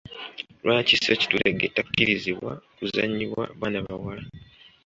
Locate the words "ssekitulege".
0.97-1.65